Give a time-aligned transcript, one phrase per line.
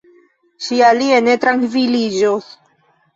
[0.67, 2.49] Ŝi alie ne trankviliĝos.